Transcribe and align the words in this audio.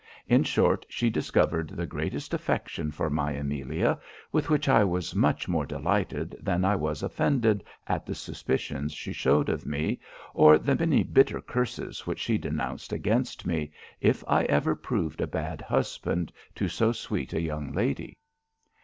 In 0.27 0.43
short, 0.43 0.83
she 0.89 1.11
discovered 1.11 1.67
the 1.69 1.85
greatest 1.85 2.33
affection 2.33 2.89
for 2.89 3.07
my 3.07 3.33
Amelia; 3.33 3.99
with 4.31 4.49
which 4.49 4.67
I 4.67 4.83
was 4.83 5.13
much 5.13 5.47
more 5.47 5.63
delighted 5.63 6.35
than 6.39 6.65
I 6.65 6.75
was 6.75 7.03
offended 7.03 7.63
at 7.85 8.07
the 8.07 8.15
suspicions 8.15 8.93
she 8.93 9.13
shewed 9.13 9.47
of 9.47 9.67
me, 9.67 9.99
or 10.33 10.57
the 10.57 10.75
many 10.75 11.03
bitter 11.03 11.39
curses 11.39 12.07
which 12.07 12.17
she 12.21 12.39
denounced 12.39 12.91
against 12.91 13.45
me, 13.45 13.73
if 13.99 14.23
I 14.27 14.45
ever 14.45 14.75
proved 14.75 15.21
a 15.21 15.27
bad 15.27 15.61
husband 15.61 16.33
to 16.55 16.67
so 16.67 16.91
sweet 16.91 17.31
a 17.33 17.39
young 17.39 17.71
lady. 17.71 18.17